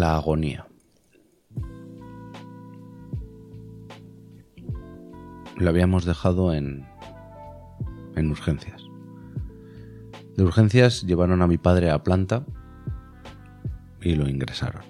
La 0.00 0.16
agonía. 0.16 0.66
Lo 5.58 5.68
habíamos 5.68 6.06
dejado 6.06 6.54
en, 6.54 6.86
en 8.16 8.30
urgencias. 8.30 8.82
De 10.38 10.42
urgencias 10.42 11.02
llevaron 11.02 11.42
a 11.42 11.46
mi 11.46 11.58
padre 11.58 11.90
a 11.90 12.02
planta 12.02 12.46
y 14.00 14.14
lo 14.14 14.26
ingresaron. 14.26 14.84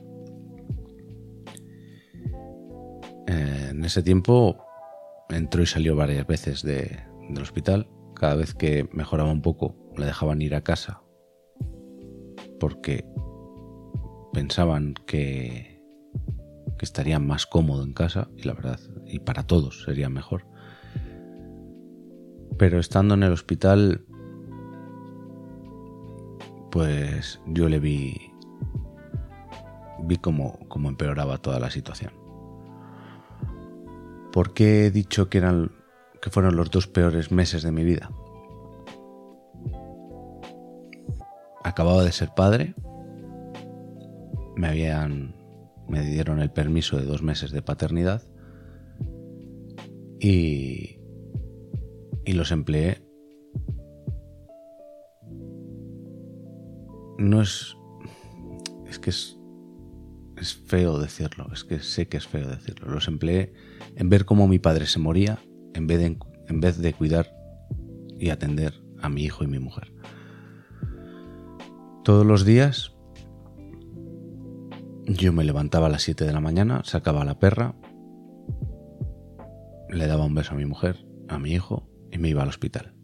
Eh, 3.26 3.70
en 3.70 3.84
ese 3.84 4.04
tiempo 4.04 4.64
entró 5.28 5.60
y 5.60 5.66
salió 5.66 5.96
varias 5.96 6.24
veces 6.24 6.62
de, 6.62 7.00
del 7.28 7.42
hospital. 7.42 7.88
Cada 8.14 8.36
vez 8.36 8.54
que 8.54 8.88
mejoraba 8.92 9.32
un 9.32 9.42
poco 9.42 9.74
le 9.96 10.06
dejaban 10.06 10.40
ir 10.40 10.54
a 10.54 10.60
casa 10.60 11.02
porque 12.60 13.04
pensaban 14.32 14.94
que, 15.06 15.82
que 16.78 16.84
estaría 16.84 17.18
más 17.18 17.46
cómodo 17.46 17.82
en 17.82 17.92
casa 17.92 18.28
y 18.36 18.44
la 18.44 18.54
verdad, 18.54 18.80
y 19.06 19.18
para 19.20 19.46
todos 19.46 19.84
sería 19.84 20.08
mejor. 20.08 20.46
Pero 22.58 22.78
estando 22.78 23.14
en 23.14 23.22
el 23.22 23.32
hospital, 23.32 24.04
pues 26.70 27.40
yo 27.46 27.68
le 27.68 27.80
vi, 27.80 28.32
vi 30.04 30.16
cómo, 30.16 30.58
cómo 30.68 30.88
empeoraba 30.88 31.38
toda 31.38 31.58
la 31.58 31.70
situación. 31.70 32.12
¿Por 34.32 34.52
qué 34.54 34.86
he 34.86 34.90
dicho 34.90 35.28
que 35.28 35.38
eran 35.38 35.72
que 36.22 36.30
fueron 36.30 36.54
los 36.54 36.70
dos 36.70 36.86
peores 36.86 37.32
meses 37.32 37.62
de 37.62 37.72
mi 37.72 37.82
vida? 37.82 38.10
Acababa 41.64 42.04
de 42.04 42.12
ser 42.12 42.30
padre 42.34 42.74
me 44.60 44.68
habían 44.68 45.34
me 45.88 46.02
dieron 46.02 46.38
el 46.38 46.52
permiso 46.52 46.98
de 46.98 47.04
dos 47.04 47.22
meses 47.22 47.50
de 47.50 47.62
paternidad 47.62 48.22
y, 50.20 51.00
y 52.24 52.32
los 52.34 52.52
empleé. 52.52 53.02
No 57.18 57.40
es... 57.42 57.74
Es 58.86 58.98
que 58.98 59.10
es... 59.10 59.36
Es 60.36 60.54
feo 60.54 60.98
decirlo, 60.98 61.48
es 61.52 61.64
que 61.64 61.80
sé 61.80 62.08
que 62.08 62.16
es 62.16 62.26
feo 62.26 62.48
decirlo. 62.48 62.90
Los 62.90 63.08
empleé 63.08 63.52
en 63.96 64.08
ver 64.08 64.24
cómo 64.24 64.46
mi 64.46 64.58
padre 64.58 64.86
se 64.86 64.98
moría 64.98 65.38
en 65.74 65.86
vez 65.86 65.98
de, 65.98 66.18
en 66.46 66.60
vez 66.60 66.78
de 66.78 66.94
cuidar 66.94 67.30
y 68.18 68.30
atender 68.30 68.74
a 69.02 69.08
mi 69.08 69.24
hijo 69.24 69.44
y 69.44 69.48
mi 69.48 69.58
mujer. 69.58 69.92
Todos 72.04 72.24
los 72.24 72.44
días 72.46 72.94
yo 75.12 75.32
me 75.32 75.44
levantaba 75.44 75.86
a 75.86 75.90
las 75.90 76.02
7 76.02 76.24
de 76.24 76.32
la 76.32 76.40
mañana, 76.40 76.82
sacaba 76.84 77.22
a 77.22 77.24
la 77.24 77.38
perra, 77.38 77.74
le 79.88 80.06
daba 80.06 80.24
un 80.24 80.34
beso 80.34 80.52
a 80.54 80.56
mi 80.56 80.66
mujer, 80.66 81.04
a 81.28 81.38
mi 81.38 81.52
hijo 81.52 81.88
y 82.12 82.18
me 82.18 82.28
iba 82.28 82.42
al 82.42 82.48
hospital. 82.48 82.94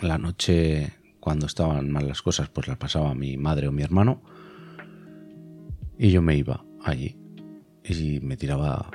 La 0.00 0.18
noche, 0.18 0.92
cuando 1.20 1.46
estaban 1.46 1.90
mal 1.90 2.06
las 2.06 2.20
cosas, 2.20 2.50
pues 2.50 2.68
las 2.68 2.76
pasaba 2.76 3.14
mi 3.14 3.38
madre 3.38 3.68
o 3.68 3.72
mi 3.72 3.82
hermano 3.82 4.22
y 5.98 6.10
yo 6.10 6.20
me 6.20 6.36
iba 6.36 6.62
allí 6.84 7.16
y 7.82 8.20
me 8.20 8.36
tiraba 8.36 8.90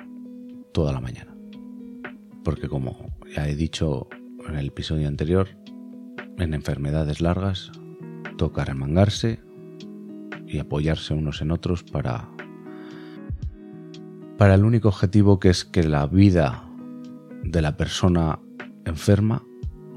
toda 0.74 0.94
la 0.94 1.02
mañana. 1.02 1.36
Porque 2.44 2.70
como 2.70 3.18
ya 3.36 3.48
he 3.48 3.56
dicho 3.56 4.08
en 4.48 4.56
el 4.58 4.68
episodio 4.68 5.08
anterior, 5.08 5.48
en 6.38 6.54
enfermedades 6.54 7.20
largas 7.20 7.72
toca 8.38 8.64
remangarse, 8.64 9.49
y 10.50 10.58
apoyarse 10.58 11.14
unos 11.14 11.42
en 11.42 11.52
otros 11.52 11.84
para, 11.84 12.28
para 14.38 14.56
el 14.56 14.66
único 14.66 14.88
objetivo 14.88 15.40
que 15.40 15.50
es 15.50 15.64
que 15.64 15.84
la 15.84 16.08
vida 16.08 16.64
de 17.44 17.62
la 17.62 17.78
persona 17.78 18.40
enferma 18.86 19.44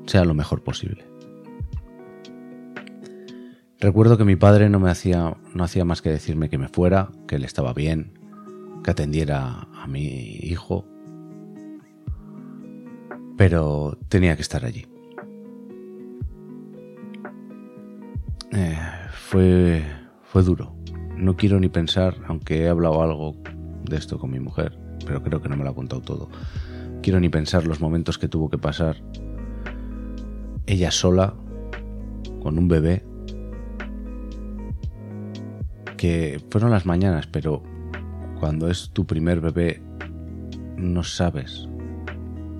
sea 0.06 0.24
lo 0.24 0.34
mejor 0.34 0.62
posible. 0.62 1.06
Recuerdo 3.80 4.16
que 4.16 4.24
mi 4.24 4.36
padre 4.36 4.68
no 4.68 4.78
me 4.78 4.90
hacía 4.90 5.36
no 5.54 5.64
hacía 5.64 5.84
más 5.84 6.02
que 6.02 6.10
decirme 6.10 6.48
que 6.48 6.58
me 6.58 6.68
fuera, 6.68 7.10
que 7.26 7.36
él 7.36 7.44
estaba 7.44 7.72
bien, 7.72 8.12
que 8.84 8.90
atendiera 8.90 9.68
a 9.74 9.86
mi 9.88 10.38
hijo, 10.42 10.84
pero 13.36 13.98
tenía 14.08 14.36
que 14.36 14.42
estar 14.42 14.64
allí. 14.64 14.86
Eh, 18.52 18.78
fue 19.12 20.01
fue 20.32 20.42
duro. 20.42 20.74
No 21.18 21.36
quiero 21.36 21.60
ni 21.60 21.68
pensar, 21.68 22.16
aunque 22.26 22.62
he 22.62 22.68
hablado 22.70 23.02
algo 23.02 23.36
de 23.84 23.98
esto 23.98 24.18
con 24.18 24.30
mi 24.30 24.40
mujer, 24.40 24.78
pero 25.04 25.22
creo 25.22 25.42
que 25.42 25.50
no 25.50 25.58
me 25.58 25.64
lo 25.64 25.70
ha 25.70 25.74
contado 25.74 26.00
todo. 26.00 26.30
Quiero 27.02 27.20
ni 27.20 27.28
pensar 27.28 27.66
los 27.66 27.82
momentos 27.82 28.16
que 28.16 28.28
tuvo 28.28 28.48
que 28.48 28.56
pasar 28.56 28.96
ella 30.64 30.90
sola, 30.90 31.34
con 32.42 32.58
un 32.58 32.66
bebé, 32.66 33.04
que 35.98 36.42
fueron 36.48 36.70
las 36.70 36.86
mañanas, 36.86 37.26
pero 37.26 37.62
cuando 38.40 38.70
es 38.70 38.88
tu 38.94 39.04
primer 39.04 39.42
bebé 39.42 39.82
no 40.78 41.04
sabes 41.04 41.68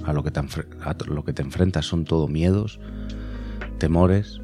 a 0.05 0.13
lo 0.13 0.23
que 0.23 0.31
te, 0.31 0.41
a 0.41 0.97
lo 1.07 1.25
que 1.25 1.33
te 1.33 1.41
enfrentas, 1.41 1.87
son 1.87 2.05
todo 2.05 2.29
miedos, 2.29 2.81
temores, 3.79 4.43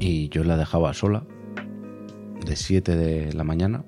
y 0.00 0.28
yo 0.30 0.42
la 0.42 0.56
dejaba 0.56 0.92
sola 0.94 1.24
de 2.44 2.56
7 2.56 2.96
de 2.96 3.32
la 3.32 3.44
mañana 3.44 3.84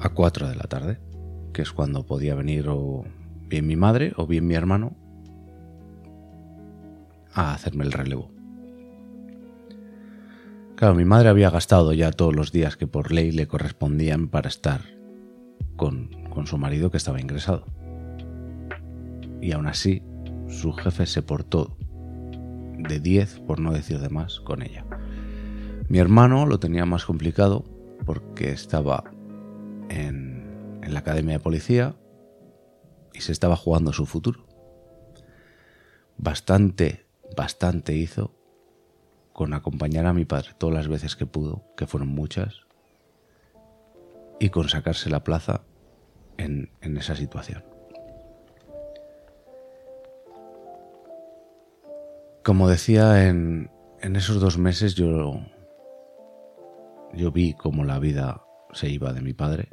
a 0.00 0.08
4 0.08 0.48
de 0.48 0.56
la 0.56 0.64
tarde, 0.64 0.98
que 1.52 1.62
es 1.62 1.72
cuando 1.72 2.04
podía 2.04 2.34
venir 2.34 2.68
o 2.68 3.04
bien 3.48 3.66
mi 3.66 3.76
madre 3.76 4.12
o 4.16 4.26
bien 4.26 4.46
mi 4.46 4.54
hermano 4.54 4.96
a 7.32 7.54
hacerme 7.54 7.84
el 7.84 7.92
relevo. 7.92 8.30
Claro, 10.76 10.94
mi 10.94 11.04
madre 11.04 11.28
había 11.28 11.50
gastado 11.50 11.92
ya 11.92 12.10
todos 12.10 12.34
los 12.34 12.50
días 12.50 12.76
que 12.76 12.88
por 12.88 13.12
ley 13.12 13.30
le 13.30 13.46
correspondían 13.46 14.28
para 14.28 14.48
estar 14.48 14.80
con, 15.76 16.10
con 16.30 16.46
su 16.46 16.58
marido 16.58 16.90
que 16.90 16.96
estaba 16.96 17.20
ingresado. 17.20 17.66
Y 19.40 19.52
aún 19.52 19.66
así, 19.66 20.02
su 20.48 20.72
jefe 20.72 21.06
se 21.06 21.22
portó 21.22 21.76
de 22.78 22.98
10, 22.98 23.40
por 23.40 23.60
no 23.60 23.72
decir 23.72 24.00
de 24.00 24.08
más, 24.08 24.40
con 24.40 24.62
ella. 24.62 24.84
Mi 25.92 25.98
hermano 25.98 26.46
lo 26.46 26.58
tenía 26.58 26.86
más 26.86 27.04
complicado 27.04 27.66
porque 28.06 28.50
estaba 28.50 29.04
en, 29.90 30.80
la 30.80 31.00
academia 31.00 31.34
de 31.34 31.38
policía 31.38 31.94
y 33.12 33.20
se 33.20 33.30
estaba 33.30 33.56
jugando 33.56 33.92
su 33.92 34.06
futuro. 34.06 34.46
Bastante, 36.16 37.04
bastante 37.36 37.94
hizo 37.94 38.34
con 39.34 39.52
acompañar 39.52 40.06
a 40.06 40.14
mi 40.14 40.24
padre 40.24 40.52
todas 40.56 40.74
las 40.74 40.88
veces 40.88 41.14
que 41.14 41.26
pudo, 41.26 41.62
que 41.76 41.86
fueron 41.86 42.08
muchas, 42.08 42.62
y 44.40 44.48
con 44.48 44.70
sacarse 44.70 45.10
la 45.10 45.22
plaza 45.24 45.60
en, 46.38 46.70
esa 46.80 47.16
situación. 47.16 47.64
Como 52.42 52.66
decía, 52.66 53.28
en, 53.28 53.70
esos 54.00 54.40
dos 54.40 54.56
meses 54.56 54.94
yo 54.94 55.42
yo 57.14 57.30
vi 57.30 57.54
cómo 57.54 57.84
la 57.84 57.98
vida 57.98 58.42
se 58.72 58.88
iba 58.88 59.12
de 59.12 59.20
mi 59.20 59.32
padre. 59.32 59.68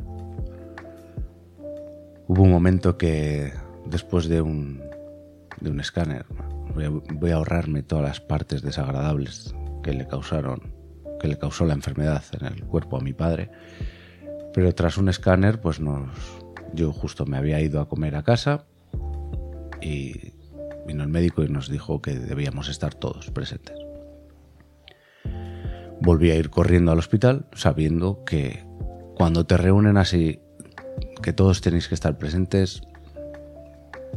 Hubo 2.27 2.43
un 2.43 2.51
momento 2.51 2.97
que 2.97 3.53
después 3.85 4.27
de 4.27 4.41
un, 4.41 4.81
de 5.59 5.71
un 5.71 5.79
escáner, 5.79 6.25
voy 6.73 7.31
a, 7.31 7.35
ahorrarme 7.35 7.83
todas 7.83 8.05
las 8.05 8.19
partes 8.19 8.61
desagradables 8.61 9.55
que 9.83 9.93
le 9.93 10.07
causaron, 10.07 10.73
que 11.19 11.27
le 11.27 11.37
causó 11.37 11.65
la 11.65 11.73
enfermedad 11.73 12.23
en 12.39 12.45
el 12.45 12.63
cuerpo 12.65 12.97
a 12.97 13.01
mi 13.01 13.13
padre. 13.13 13.49
Pero 14.53 14.73
tras 14.75 14.97
un 14.97 15.09
escáner, 15.09 15.61
pues 15.61 15.79
nos, 15.79 16.09
yo 16.73 16.91
justo 16.91 17.25
me 17.25 17.37
había 17.37 17.61
ido 17.61 17.81
a 17.81 17.87
comer 17.87 18.15
a 18.15 18.23
casa 18.23 18.65
y 19.81 20.33
vino 20.85 21.03
el 21.03 21.09
médico 21.09 21.43
y 21.43 21.49
nos 21.49 21.69
dijo 21.69 22.01
que 22.01 22.17
debíamos 22.17 22.69
estar 22.69 22.93
todos 22.93 23.31
presentes. 23.31 23.88
Volví 26.01 26.31
a 26.31 26.35
ir 26.35 26.49
corriendo 26.49 26.91
al 26.91 26.99
hospital 26.99 27.45
sabiendo 27.53 28.23
que 28.25 28.63
cuando 29.15 29.45
te 29.45 29.57
reúnen 29.57 29.97
así, 29.97 30.39
que 31.21 31.33
todos 31.33 31.61
tenéis 31.61 31.87
que 31.87 31.95
estar 31.95 32.17
presentes, 32.17 32.81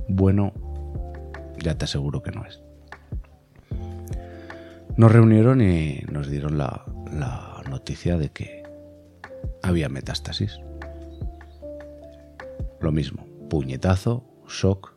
bueno, 0.08 0.52
ya 1.58 1.76
te 1.76 1.84
aseguro 1.84 2.22
que 2.22 2.30
no 2.30 2.44
es. 2.46 2.62
Nos 4.96 5.10
reunieron 5.10 5.60
y 5.62 6.02
nos 6.10 6.28
dieron 6.28 6.58
la, 6.58 6.84
noticia 7.68 8.18
de 8.18 8.28
que 8.28 8.62
había 9.62 9.88
metástasis. 9.88 10.60
Lo 12.80 12.92
mismo, 12.92 13.26
puñetazo, 13.48 14.24
shock, 14.46 14.94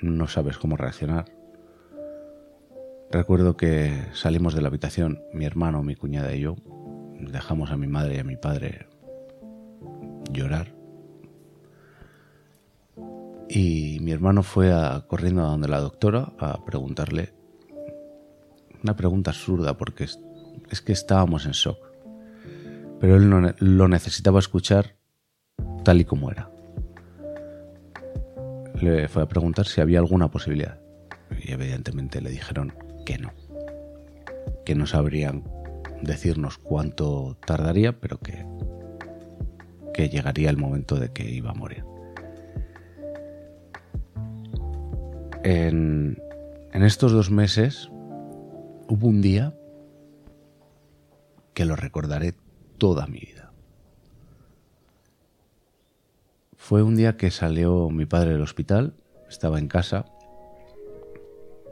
no 0.00 0.26
sabes 0.26 0.58
cómo 0.58 0.76
reaccionar. 0.76 1.26
Recuerdo 3.12 3.56
que 3.56 4.06
salimos 4.12 4.54
de 4.54 4.62
la 4.62 4.68
habitación, 4.68 5.20
mi 5.32 5.44
hermano, 5.44 5.82
mi 5.82 5.96
cuñada 5.96 6.32
y 6.32 6.42
yo, 6.42 6.54
dejamos 7.18 7.72
a 7.72 7.76
mi 7.76 7.88
madre 7.88 8.14
y 8.14 8.18
a 8.20 8.24
mi 8.24 8.36
padre 8.36 8.86
llorar. 10.30 10.72
Y 13.48 13.98
mi 14.00 14.12
hermano 14.12 14.44
fue 14.44 14.72
corriendo 15.08 15.42
a 15.42 15.50
donde 15.50 15.66
la 15.66 15.80
doctora 15.80 16.32
a 16.38 16.64
preguntarle 16.64 17.34
una 18.80 18.94
pregunta 18.94 19.32
absurda 19.32 19.76
porque 19.76 20.04
es, 20.04 20.20
es 20.70 20.80
que 20.80 20.92
estábamos 20.92 21.46
en 21.46 21.52
shock. 21.52 21.78
Pero 23.00 23.16
él 23.16 23.28
no, 23.28 23.52
lo 23.58 23.88
necesitaba 23.88 24.38
escuchar 24.38 24.94
tal 25.82 26.00
y 26.00 26.04
como 26.04 26.30
era. 26.30 26.48
Le 28.80 29.08
fue 29.08 29.24
a 29.24 29.28
preguntar 29.28 29.66
si 29.66 29.80
había 29.80 29.98
alguna 29.98 30.30
posibilidad. 30.30 30.78
Y 31.42 31.50
evidentemente 31.50 32.20
le 32.20 32.30
dijeron 32.30 32.72
que 33.04 33.18
no. 33.18 33.32
Que 34.64 34.74
no 34.74 34.86
sabrían 34.86 35.44
decirnos 36.02 36.58
cuánto 36.58 37.36
tardaría, 37.46 37.98
pero 38.00 38.18
que, 38.18 38.46
que 39.92 40.08
llegaría 40.08 40.50
el 40.50 40.56
momento 40.56 40.96
de 40.96 41.12
que 41.12 41.30
iba 41.30 41.50
a 41.50 41.54
morir. 41.54 41.84
En, 45.42 46.22
en 46.72 46.82
estos 46.82 47.12
dos 47.12 47.30
meses 47.30 47.90
hubo 48.88 49.06
un 49.06 49.22
día 49.22 49.54
que 51.54 51.64
lo 51.64 51.76
recordaré 51.76 52.34
toda 52.78 53.06
mi 53.06 53.20
vida. 53.20 53.52
Fue 56.56 56.82
un 56.82 56.94
día 56.94 57.16
que 57.16 57.30
salió 57.30 57.90
mi 57.90 58.06
padre 58.06 58.32
del 58.32 58.42
hospital, 58.42 58.94
estaba 59.28 59.58
en 59.58 59.68
casa, 59.68 60.04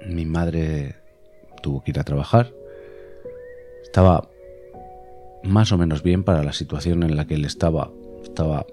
mi 0.06 0.26
madre 0.26 0.97
tuvo 1.60 1.82
que 1.82 1.90
ir 1.92 2.00
a 2.00 2.04
trabajar, 2.04 2.52
estaba 3.82 4.30
más 5.42 5.72
o 5.72 5.78
menos 5.78 6.02
bien 6.02 6.24
para 6.24 6.42
la 6.42 6.52
situación 6.52 7.02
en 7.02 7.16
la 7.16 7.26
que 7.26 7.34
él 7.34 7.44
estaba, 7.44 7.90
estaba 8.22 8.66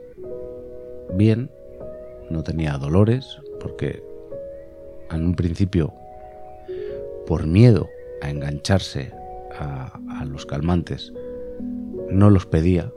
bien, 1.14 1.50
no 2.30 2.44
tenía 2.44 2.78
dolores, 2.78 3.40
porque 3.60 4.04
en 5.12 5.26
un 5.26 5.36
principio, 5.36 5.94
por 7.28 7.46
miedo 7.46 7.88
a 8.22 8.30
engancharse 8.30 9.12
a, 9.58 10.00
los 10.26 10.46
calmantes, 10.46 11.14
no 12.10 12.30
los 12.30 12.46
pedía 12.46 12.92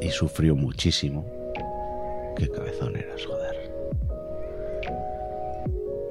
y 0.00 0.10
sufrió 0.10 0.54
muchísimo. 0.54 1.26
Qué 2.36 2.48
cabezón 2.48 2.96
eras, 2.96 3.24
joder. 3.26 3.72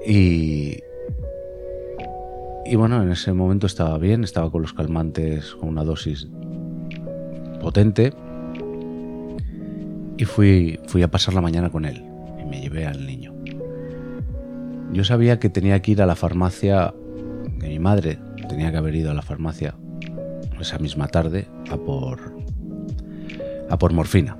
Y, 0.06 0.82
y 2.66 2.76
bueno, 2.76 3.02
en 3.02 3.12
ese 3.12 3.34
momento 3.34 3.68
estaba 3.68 3.98
bien, 3.98 4.24
estaba 4.24 4.52
con 4.52 4.62
los 4.62 4.74
calmantes 4.74 5.56
con 5.56 5.70
una 5.70 5.84
dosis 5.84 6.28
potente 7.62 8.14
y 10.18 10.26
fui, 10.26 10.80
fui 10.88 11.04
a 11.04 11.10
pasar 11.10 11.34
la 11.34 11.42
mañana 11.42 11.70
con 11.70 11.86
él 11.86 12.04
y 12.40 12.46
me 12.46 12.62
llevé 12.62 12.86
al 12.86 13.06
niño. 13.06 13.34
Yo 14.92 15.04
sabía 15.04 15.40
que 15.40 15.50
tenía 15.50 15.82
que 15.82 15.92
ir 15.92 16.02
a 16.02 16.06
la 16.06 16.16
farmacia, 16.16 16.94
que 17.60 17.68
mi 17.68 17.80
madre 17.80 18.20
tenía 18.50 18.72
que 18.72 18.78
haber 18.78 18.96
ido 18.96 19.12
a 19.12 19.14
la 19.14 19.22
farmacia 19.22 19.76
esa 20.62 20.78
misma 20.78 21.08
tarde 21.08 21.48
a 21.70 21.78
por, 21.78 22.20
a 23.70 23.78
por 23.78 23.94
morfina. 23.94 24.38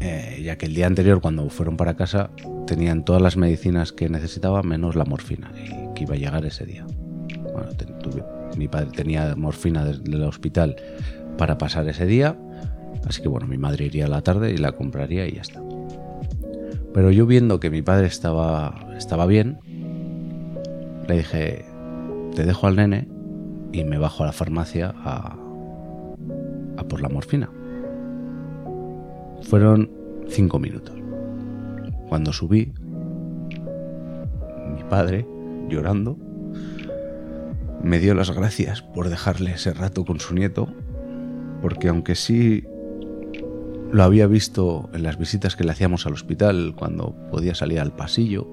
Eh, 0.00 0.42
ya 0.44 0.56
que 0.56 0.66
el 0.66 0.74
día 0.74 0.86
anterior, 0.86 1.20
cuando 1.20 1.48
fueron 1.50 1.76
para 1.76 1.96
casa, 1.96 2.30
tenían 2.66 3.04
todas 3.04 3.20
las 3.20 3.36
medicinas 3.36 3.92
que 3.92 4.08
necesitaba 4.08 4.62
menos 4.62 4.94
la 4.94 5.04
morfina 5.04 5.50
y 5.56 5.87
iba 6.04 6.14
a 6.14 6.18
llegar 6.18 6.44
ese 6.46 6.64
día. 6.64 6.86
mi 8.56 8.68
padre 8.68 8.90
tenía 8.94 9.34
morfina 9.36 9.84
desde 9.84 10.16
el 10.16 10.22
hospital 10.22 10.76
para 11.36 11.58
pasar 11.58 11.88
ese 11.88 12.06
día, 12.06 12.36
así 13.06 13.22
que 13.22 13.28
bueno, 13.28 13.46
mi 13.46 13.58
madre 13.58 13.86
iría 13.86 14.06
a 14.06 14.08
la 14.08 14.22
tarde 14.22 14.52
y 14.52 14.56
la 14.56 14.72
compraría 14.72 15.26
y 15.26 15.32
ya 15.32 15.42
está. 15.42 15.62
Pero 16.92 17.10
yo 17.10 17.26
viendo 17.26 17.60
que 17.60 17.70
mi 17.70 17.82
padre 17.82 18.06
estaba, 18.06 18.88
estaba 18.96 19.26
bien, 19.26 19.58
le 21.06 21.18
dije, 21.18 21.64
te 22.34 22.44
dejo 22.44 22.66
al 22.66 22.76
nene 22.76 23.08
y 23.72 23.84
me 23.84 23.98
bajo 23.98 24.24
a 24.24 24.26
la 24.26 24.32
farmacia 24.32 24.94
a, 24.96 25.36
a 26.76 26.84
por 26.84 27.00
la 27.00 27.08
morfina. 27.08 27.50
Fueron 29.42 29.90
cinco 30.28 30.58
minutos. 30.58 30.94
Cuando 32.08 32.32
subí, 32.32 32.72
mi 34.74 34.82
padre, 34.88 35.26
llorando, 35.68 36.16
me 37.82 37.98
dio 37.98 38.14
las 38.14 38.30
gracias 38.30 38.82
por 38.82 39.08
dejarle 39.08 39.52
ese 39.52 39.72
rato 39.72 40.04
con 40.04 40.20
su 40.20 40.34
nieto, 40.34 40.68
porque 41.62 41.88
aunque 41.88 42.14
sí 42.14 42.64
lo 43.92 44.02
había 44.02 44.26
visto 44.26 44.90
en 44.92 45.02
las 45.02 45.18
visitas 45.18 45.56
que 45.56 45.64
le 45.64 45.72
hacíamos 45.72 46.06
al 46.06 46.12
hospital 46.12 46.74
cuando 46.76 47.14
podía 47.30 47.54
salir 47.54 47.80
al 47.80 47.94
pasillo, 47.94 48.46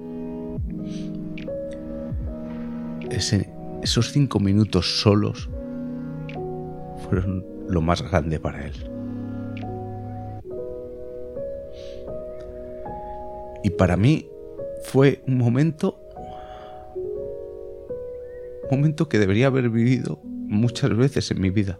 ese, 3.10 3.52
esos 3.82 4.12
cinco 4.12 4.40
minutos 4.40 5.00
solos 5.00 5.50
fueron 7.08 7.44
lo 7.68 7.80
más 7.80 8.02
grande 8.02 8.40
para 8.40 8.66
él. 8.66 8.90
Y 13.62 13.70
para 13.70 13.96
mí 13.96 14.28
fue 14.84 15.22
un 15.26 15.38
momento, 15.38 16.05
momento 18.70 19.08
que 19.08 19.18
debería 19.18 19.48
haber 19.48 19.70
vivido 19.70 20.20
muchas 20.24 20.96
veces 20.96 21.30
en 21.30 21.40
mi 21.40 21.50
vida. 21.50 21.78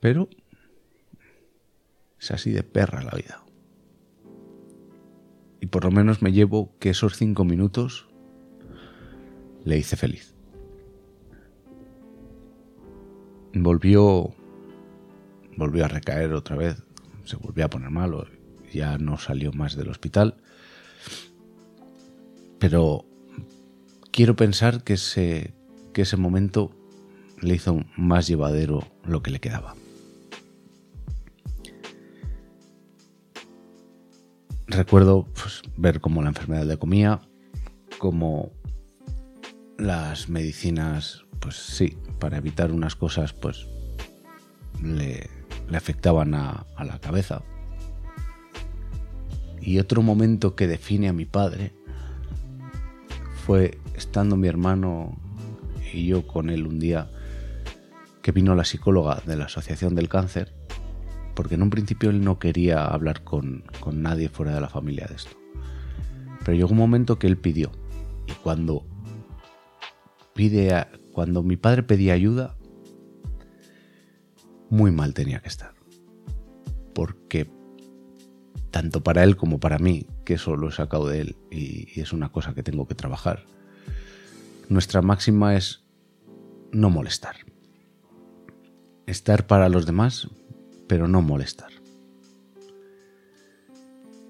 Pero 0.00 0.28
es 2.20 2.30
así 2.30 2.52
de 2.52 2.62
perra 2.62 3.02
la 3.02 3.12
vida. 3.12 3.42
Y 5.60 5.66
por 5.66 5.84
lo 5.84 5.90
menos 5.90 6.22
me 6.22 6.32
llevo 6.32 6.76
que 6.78 6.90
esos 6.90 7.16
cinco 7.16 7.44
minutos 7.44 8.08
le 9.64 9.78
hice 9.78 9.96
feliz. 9.96 10.34
Volvió, 13.52 14.34
volvió 15.56 15.84
a 15.86 15.88
recaer 15.88 16.34
otra 16.34 16.56
vez, 16.56 16.82
se 17.24 17.36
volvió 17.36 17.64
a 17.64 17.70
poner 17.70 17.90
malo, 17.90 18.26
ya 18.72 18.98
no 18.98 19.16
salió 19.18 19.52
más 19.52 19.76
del 19.76 19.88
hospital. 19.88 20.36
Pero 22.58 23.06
quiero 24.16 24.34
pensar 24.34 24.82
que 24.82 24.94
ese, 24.94 25.52
que 25.92 26.02
ese 26.02 26.16
momento 26.16 26.70
le 27.42 27.54
hizo 27.54 27.84
más 27.98 28.26
llevadero 28.26 28.82
lo 29.04 29.22
que 29.22 29.30
le 29.30 29.40
quedaba. 29.40 29.74
Recuerdo 34.68 35.26
pues, 35.34 35.60
ver 35.76 36.00
cómo 36.00 36.22
la 36.22 36.30
enfermedad 36.30 36.64
le 36.64 36.78
comía, 36.78 37.20
cómo 37.98 38.52
las 39.76 40.30
medicinas, 40.30 41.26
pues 41.38 41.56
sí, 41.56 41.98
para 42.18 42.38
evitar 42.38 42.72
unas 42.72 42.96
cosas, 42.96 43.34
pues 43.34 43.66
le, 44.82 45.28
afectaban 45.74 46.34
a, 46.34 46.64
a 46.74 46.84
la 46.86 46.98
cabeza, 47.00 47.42
y 49.60 49.78
otro 49.78 50.00
momento 50.00 50.56
que 50.56 50.66
define 50.66 51.08
a 51.08 51.12
mi 51.12 51.26
padre 51.26 51.74
fue 53.46 53.78
estando 53.94 54.36
mi 54.36 54.48
hermano 54.48 55.16
y 55.92 56.04
yo 56.04 56.26
con 56.26 56.50
él 56.50 56.66
un 56.66 56.80
día 56.80 57.08
que 58.20 58.32
vino 58.32 58.56
la 58.56 58.64
psicóloga 58.64 59.22
de 59.24 59.36
la 59.36 59.44
Asociación 59.44 59.94
del 59.94 60.08
Cáncer, 60.08 60.52
porque 61.36 61.54
en 61.54 61.62
un 61.62 61.70
principio 61.70 62.10
él 62.10 62.24
no 62.24 62.40
quería 62.40 62.84
hablar 62.84 63.22
con, 63.22 63.62
nadie 63.92 64.28
fuera 64.28 64.52
de 64.52 64.60
la 64.60 64.68
familia 64.68 65.06
de 65.08 65.14
esto. 65.14 65.36
Pero 66.44 66.56
llegó 66.56 66.70
un 66.70 66.78
momento 66.78 67.20
que 67.20 67.28
él 67.28 67.38
pidió, 67.38 67.70
y 68.26 68.32
cuando 68.32 68.84
pide 70.34 70.84
cuando 71.12 71.44
mi 71.44 71.56
padre 71.56 71.84
pedía 71.84 72.14
ayuda, 72.14 72.56
muy 74.70 74.90
mal 74.90 75.14
tenía 75.14 75.38
que 75.38 75.48
estar. 75.48 75.72
Porque 76.92 77.48
tanto 78.72 79.04
para 79.04 79.22
él 79.22 79.36
como 79.36 79.60
para 79.60 79.78
mí, 79.78 80.08
que 80.26 80.34
eso 80.34 80.56
lo 80.56 80.68
he 80.68 80.72
sacado 80.72 81.08
de 81.08 81.22
él 81.22 81.36
y, 81.50 81.98
es 81.98 82.12
una 82.12 82.30
cosa 82.30 82.52
que 82.52 82.62
tengo 82.62 82.86
que 82.86 82.94
trabajar. 82.94 83.44
Nuestra 84.68 85.00
máxima 85.00 85.54
es 85.54 85.84
no 86.72 86.90
molestar. 86.90 87.36
Estar 89.06 89.46
para 89.46 89.70
los 89.70 89.86
demás, 89.86 90.28
pero 90.88 91.08
no 91.08 91.22
molestar. 91.22 91.70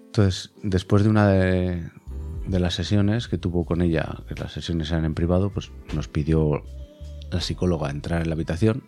Entonces, 0.05 0.53
después 0.63 1.03
de 1.03 1.09
una 1.09 1.29
de, 1.29 1.91
las 2.47 2.75
sesiones 2.75 3.27
que 3.27 3.39
tuvo 3.39 3.65
con 3.65 3.81
ella, 3.81 4.23
que 4.29 4.35
las 4.35 4.53
sesiones 4.53 4.91
eran 4.91 5.07
en 5.07 5.15
privado, 5.15 5.51
pues 5.51 5.73
nos 5.95 6.09
pidió 6.09 6.63
la 7.31 7.41
psicóloga 7.41 7.91
entrar 7.91 8.23
en 8.23 8.29
la 8.29 8.35
habitación. 8.35 8.85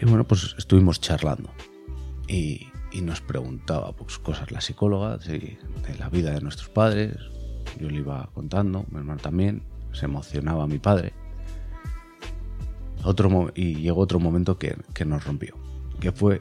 Y 0.00 0.06
bueno, 0.06 0.26
pues 0.26 0.54
estuvimos 0.56 1.00
charlando. 1.00 1.50
Y 2.28 2.68
y 2.92 3.02
nos 3.02 3.20
preguntaba 3.20 3.92
pues, 3.92 4.18
cosas 4.18 4.50
la 4.50 4.60
psicóloga 4.60 5.18
de, 5.18 5.58
la 5.98 6.08
vida 6.08 6.32
de 6.32 6.40
nuestros 6.40 6.68
padres, 6.68 7.16
yo 7.78 7.88
le 7.88 7.98
iba 7.98 8.30
contando, 8.34 8.84
mi 8.90 8.98
hermano 8.98 9.20
también, 9.20 9.62
se 9.92 10.06
emocionaba 10.06 10.66
mi 10.66 10.78
padre. 10.78 11.12
Otro 13.04 13.52
y 13.54 13.76
llegó 13.76 14.00
otro 14.00 14.18
momento 14.18 14.58
que, 14.58 14.76
que 14.94 15.04
nos 15.04 15.24
rompió, 15.24 15.54
que 16.00 16.12
fue 16.12 16.40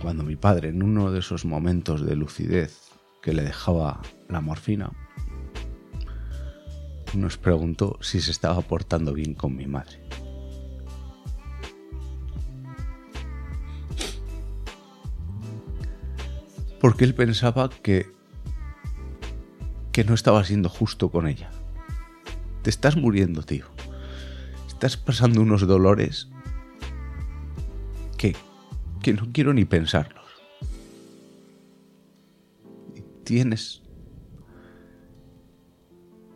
cuando 0.00 0.22
mi 0.22 0.36
padre, 0.36 0.68
en 0.68 0.82
uno 0.82 1.10
de 1.10 1.18
esos 1.18 1.44
momentos 1.44 2.06
de 2.06 2.16
lucidez 2.16 2.90
que 3.20 3.32
le 3.32 3.42
dejaba 3.42 4.00
la 4.28 4.40
morfina, 4.40 4.92
nos 7.14 7.36
preguntó 7.36 7.98
si 8.00 8.20
se 8.20 8.30
estaba 8.30 8.60
portando 8.60 9.12
bien 9.12 9.34
con 9.34 9.56
mi 9.56 9.66
madre. 9.66 10.07
Porque 16.80 17.04
él 17.04 17.14
pensaba 17.14 17.70
que 17.70 18.16
que 19.92 20.04
no 20.04 20.14
estaba 20.14 20.44
siendo 20.44 20.68
justo 20.68 21.10
con 21.10 21.26
ella. 21.26 21.50
Te 22.62 22.70
estás 22.70 22.96
muriendo, 22.96 23.42
tío. 23.42 23.66
Estás 24.68 24.96
pasando 24.96 25.40
unos 25.40 25.66
dolores 25.66 26.28
que 28.16 28.36
que 29.02 29.12
no 29.12 29.28
quiero 29.32 29.52
ni 29.54 29.64
pensarlos. 29.64 30.18
tienes 33.28 33.82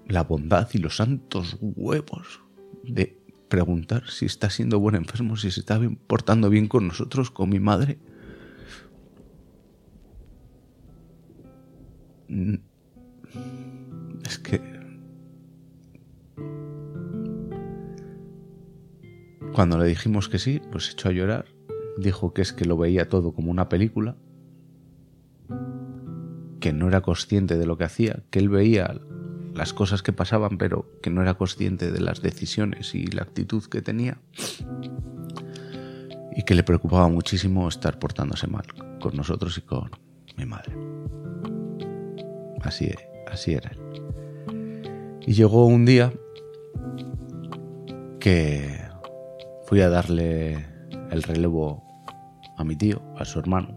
la 0.07 0.25
bondad 0.25 0.69
y 0.75 0.79
los 0.79 0.97
santos 0.97 1.57
huevos 1.59 2.43
de 2.85 3.19
preguntar 3.49 4.11
si 4.11 4.27
está 4.27 4.51
siendo 4.51 4.79
buen 4.79 4.95
enfermo, 4.97 5.39
si 5.39 5.51
se 5.51 5.61
está 5.61 5.81
portando 6.07 6.51
bien 6.51 6.69
con 6.69 6.87
nosotros, 6.87 7.31
con 7.31 7.49
mi 7.49 7.61
madre. 7.61 7.99
Es 14.25 14.39
que... 14.39 14.61
Cuando 19.53 19.77
le 19.79 19.87
dijimos 19.87 20.29
que 20.29 20.39
sí, 20.39 20.61
pues 20.71 20.91
echó 20.91 21.11
a 21.11 21.13
llorar. 21.13 21.45
Dijo 21.99 22.33
que 22.33 22.41
es 22.41 22.53
que 22.53 22.65
lo 22.65 22.79
veía 22.79 23.09
todo 23.09 23.33
como 23.35 23.51
una 23.51 23.69
película. 23.69 24.17
Que 26.61 26.73
no 26.73 26.89
era 26.89 27.03
consciente 27.03 27.59
de 27.59 27.67
lo 27.67 27.77
que 27.77 27.85
hacía, 27.85 28.23
que 28.31 28.39
él 28.39 28.49
veía 28.49 29.01
las 29.55 29.75
cosas 29.75 30.03
que 30.03 30.13
pasaban, 30.13 30.57
pero 30.57 30.99
que 31.03 31.11
no 31.11 31.21
era 31.21 31.35
consciente 31.35 31.93
de 31.93 32.01
las 32.01 32.23
decisiones 32.23 32.95
y 32.95 33.07
la 33.09 33.23
actitud 33.23 33.65
que 33.65 33.83
tenía. 33.83 34.19
Y 36.35 36.45
que 36.45 36.55
le 36.55 36.63
preocupaba 36.63 37.09
muchísimo 37.09 37.69
estar 37.69 37.99
portándose 37.99 38.47
mal 38.47 38.65
con 39.01 39.15
nosotros 39.17 39.59
y 39.59 39.61
con 39.61 39.91
mi 40.39 40.47
madre. 40.47 40.82
Así, 42.63 42.91
así. 43.31 43.57
Y 45.27 45.33
llegó 45.35 45.67
un 45.67 45.85
día 45.85 46.13
que 48.19 48.81
fui 49.65 49.81
a 49.81 49.89
darle 49.89 50.67
el 51.11 51.23
relevo 51.23 51.83
a 52.57 52.65
mi 52.65 52.77
tío, 52.77 53.03
a 53.19 53.25
su 53.25 53.39
hermano. 53.39 53.77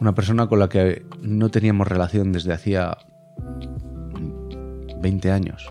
Una 0.00 0.14
persona 0.14 0.46
con 0.48 0.58
la 0.58 0.68
que 0.68 1.04
no 1.20 1.50
teníamos 1.50 1.88
relación 1.88 2.32
desde 2.32 2.52
hacía 2.52 2.96
20 5.00 5.30
años 5.30 5.70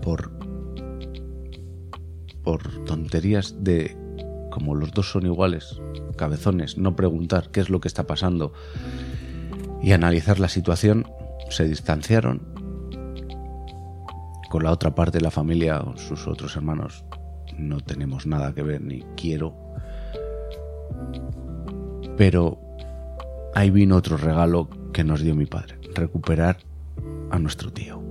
por 0.00 0.32
por 2.42 2.84
tonterías 2.84 3.62
de 3.62 3.96
como 4.50 4.74
los 4.74 4.92
dos 4.92 5.10
son 5.10 5.26
iguales, 5.26 5.80
cabezones, 6.16 6.76
no 6.76 6.96
preguntar 6.96 7.50
qué 7.50 7.60
es 7.60 7.70
lo 7.70 7.80
que 7.80 7.88
está 7.88 8.06
pasando 8.06 8.52
y 9.82 9.92
analizar 9.92 10.38
la 10.38 10.48
situación, 10.48 11.06
se 11.50 11.66
distanciaron. 11.66 12.40
Con 14.48 14.62
la 14.62 14.70
otra 14.70 14.94
parte 14.94 15.18
de 15.18 15.24
la 15.24 15.30
familia, 15.30 15.82
sus 15.96 16.28
otros 16.28 16.56
hermanos, 16.56 17.04
no 17.58 17.80
tenemos 17.80 18.26
nada 18.26 18.54
que 18.54 18.62
ver 18.62 18.80
ni 18.80 19.02
quiero. 19.16 19.54
Pero 22.16 22.60
ahí 23.54 23.70
vino 23.70 23.96
otro 23.96 24.16
regalo 24.16 24.68
que 24.92 25.04
nos 25.04 25.20
dio 25.20 25.34
mi 25.34 25.46
padre, 25.46 25.78
recuperar 25.94 26.58
a 27.30 27.38
nuestro 27.38 27.72
tío. 27.72 28.02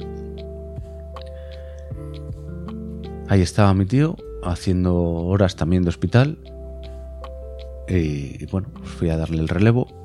Ahí 3.30 3.42
estaba 3.42 3.74
mi 3.74 3.86
tío 3.86 4.18
haciendo 4.44 4.96
horas 4.96 5.56
también 5.56 5.84
de 5.84 5.90
hospital. 5.90 6.38
Y, 7.88 8.46
bueno, 8.48 8.70
pues 8.74 8.90
fui 8.90 9.10
a 9.10 9.18
darle 9.18 9.40
el 9.40 9.48
relevo 9.48 10.01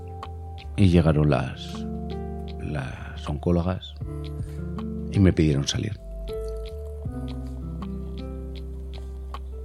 y 0.77 0.89
llegaron 0.89 1.31
las, 1.31 1.87
las 2.61 3.29
oncólogas 3.29 3.95
y 5.13 5.21
me 5.21 5.33
pidieron 5.33 5.67
salir. 5.67 5.99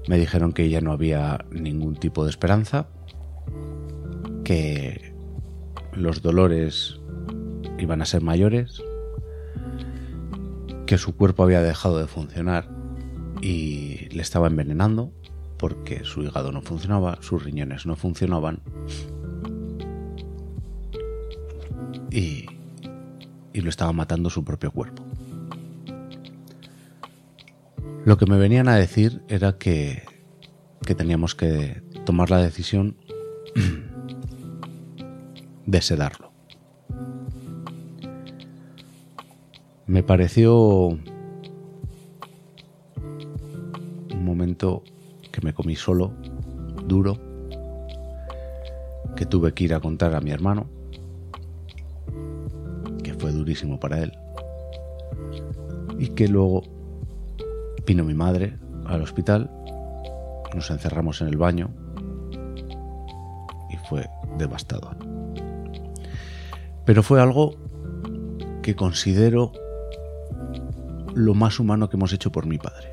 Me 0.08 0.18
dijeron 0.18 0.54
que 0.54 0.70
ya 0.70 0.82
no 0.82 0.92
había 0.92 1.46
ningún 1.52 1.96
tipo 1.96 2.24
de 2.24 2.30
esperanza, 2.30 2.88
que 4.44 5.14
los 5.94 6.22
dolores 6.22 7.00
iban 7.78 8.02
a 8.02 8.06
ser 8.06 8.22
mayores 8.22 8.82
que 10.92 10.98
su 10.98 11.16
cuerpo 11.16 11.44
había 11.44 11.62
dejado 11.62 12.00
de 12.00 12.08
funcionar 12.08 12.68
y 13.42 14.10
le 14.10 14.22
estaba 14.22 14.48
envenenando 14.48 15.14
porque 15.58 16.04
su 16.04 16.24
hígado 16.24 16.52
no 16.52 16.62
funcionaba, 16.62 17.20
sus 17.22 17.44
riñones 17.44 17.86
no 17.86 17.96
funcionaban 17.96 18.60
y, 22.12 22.46
y 23.54 23.62
lo 23.62 23.70
estaba 23.70 23.94
matando 23.94 24.30
su 24.30 24.44
propio 24.44 24.72
cuerpo. 24.72 25.04
Lo 28.04 28.18
que 28.18 28.26
me 28.26 28.38
venían 28.38 28.68
a 28.68 28.76
decir 28.76 29.22
era 29.28 29.58
que, 29.58 30.04
que 30.86 30.96
teníamos 30.96 31.36
que 31.36 31.84
tomar 32.06 32.32
la 32.32 32.40
decisión 32.40 32.98
de 35.66 35.82
sedarlo. 35.82 36.32
Me 39.86 40.04
pareció 40.04 40.58
un 40.58 41.06
momento 44.26 44.84
que 45.32 45.42
me 45.42 45.54
comí 45.54 45.76
solo, 45.76 46.14
duro, 46.88 47.18
que 49.16 49.26
tuve 49.26 49.54
que 49.54 49.66
ir 49.66 49.74
a 49.74 49.80
contar 49.80 50.16
a 50.16 50.22
mi 50.22 50.32
hermano, 50.32 50.70
para 53.80 54.00
él, 54.00 54.18
y 56.00 56.10
que 56.10 56.28
luego 56.28 56.64
vino 57.86 58.04
mi 58.04 58.14
madre 58.14 58.58
al 58.86 59.02
hospital, 59.02 59.50
nos 60.56 60.70
encerramos 60.70 61.22
en 61.22 61.28
el 61.28 61.38
baño 61.38 61.70
y 63.70 63.78
fue 63.88 64.10
devastador. 64.38 64.98
Pero 66.86 67.04
fue 67.04 67.22
algo 67.22 67.56
que 68.62 68.76
considero 68.76 69.52
lo 71.14 71.34
más 71.34 71.60
humano 71.60 71.90
que 71.90 71.98
hemos 71.98 72.14
hecho 72.14 72.32
por 72.32 72.46
mi 72.46 72.58
padre. 72.58 72.90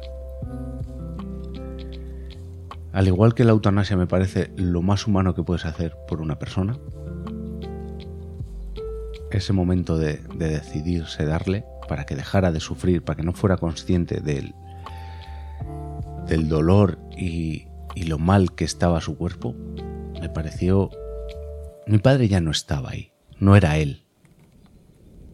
Al 2.93 3.07
igual 3.07 3.35
que 3.35 3.45
la 3.45 3.53
eutanasia 3.53 3.97
me 3.97 4.07
parece 4.07 4.51
lo 4.57 4.83
más 4.83 5.07
humano 5.07 5.35
que 5.35 5.45
puedes 5.45 5.65
hacer 5.65 5.97
por 6.09 6.21
una 6.21 6.39
persona, 6.39 6.77
ese 9.31 9.53
momento 9.53 9.99
de, 9.99 10.19
decidirse 10.37 11.25
darle 11.25 11.65
para 11.89 12.07
que 12.07 12.17
dejara 12.17 12.53
de 12.53 12.61
sufrir, 12.61 13.03
para 13.03 13.17
que 13.17 13.23
no 13.23 13.33
fuera 13.33 13.57
consciente 13.57 14.21
del, 14.21 14.55
del 16.27 16.49
dolor 16.49 16.99
y, 17.17 17.67
lo 18.07 18.19
mal 18.19 18.55
que 18.55 18.65
estaba 18.65 19.01
su 19.01 19.17
cuerpo, 19.17 19.55
me 20.21 20.29
pareció... 20.29 20.91
Mi 21.87 21.99
padre 21.99 22.29
ya 22.29 22.41
no 22.41 22.51
estaba 22.51 22.91
ahí, 22.91 23.13
no 23.41 23.57
era 23.57 23.79
él. 23.79 24.05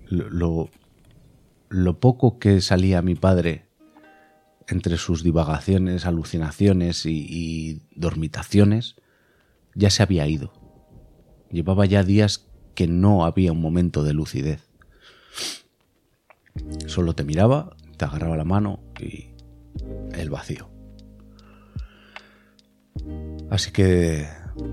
lo, 0.09 0.71
lo 1.69 1.99
poco 1.99 2.39
que 2.39 2.61
salía 2.61 3.03
mi 3.03 3.17
padre 3.17 3.67
entre 4.69 4.97
sus 4.97 5.23
divagaciones, 5.23 6.07
alucinaciones 6.07 7.05
y, 7.07 7.83
dormitaciones, 7.95 8.97
ya 9.75 9.91
se 9.91 10.03
había 10.03 10.27
ido. 10.27 10.53
Llevaba 11.51 11.87
ya 11.87 12.03
días 12.03 12.47
que 12.75 12.87
no 12.87 13.25
había 13.25 13.53
un 13.53 13.61
momento 13.61 14.03
de 14.03 14.15
lucidez. 14.15 14.69
Solo 16.87 17.15
te 17.15 17.25
miraba, 17.25 17.77
te 17.97 18.05
agarraba 18.05 18.37
la 18.37 18.45
mano 18.45 18.81
y 19.01 19.31
el 20.13 20.31
vacío. 20.31 20.69
Así 23.51 23.73
que, 23.73 24.27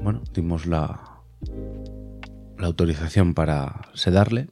bueno, 0.03 0.21
dimos 0.33 0.65
la, 0.65 1.21
la 2.57 2.67
autorización 2.67 3.33
para 3.33 3.89
sedarle 3.93 4.49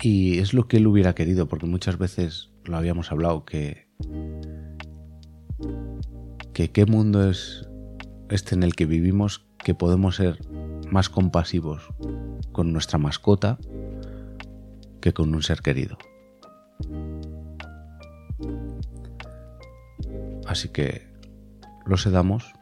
y 0.00 0.38
es 0.38 0.54
lo 0.54 0.68
que 0.68 0.78
él 0.78 0.86
hubiera 0.86 1.14
querido, 1.14 1.48
porque 1.48 1.66
muchas 1.66 1.98
veces 1.98 2.50
lo 2.64 2.76
habíamos 2.76 3.10
hablado, 3.10 3.44
que, 3.44 3.88
que 6.52 6.70
qué 6.70 6.86
mundo 6.86 7.28
es 7.28 7.68
este 8.30 8.54
en 8.54 8.62
el 8.62 8.74
que 8.74 8.86
vivimos, 8.86 9.46
que 9.64 9.74
podemos 9.74 10.16
ser 10.16 10.38
más 10.90 11.08
compasivos 11.08 11.82
con 12.52 12.72
nuestra 12.72 12.98
mascota 12.98 13.58
que 15.00 15.12
con 15.12 15.34
un 15.34 15.42
ser 15.42 15.60
querido. 15.60 15.98
Así 20.46 20.70
que 20.70 21.06
lo 21.86 21.96
sedamos 21.96 22.52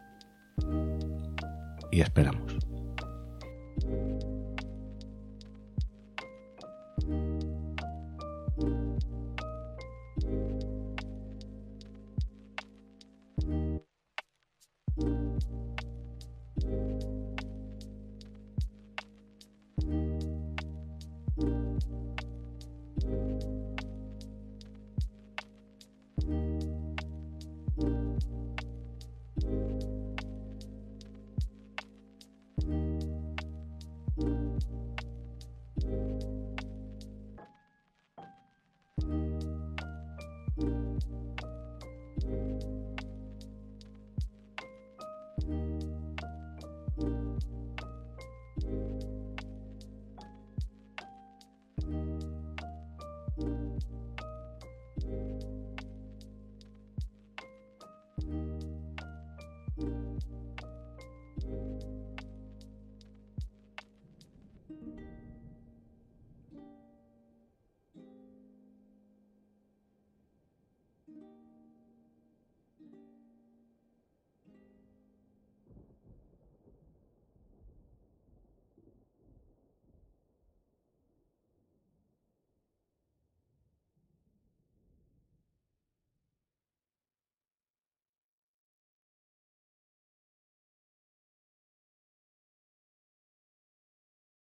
y 1.91 2.01
esperamos. 2.01 2.56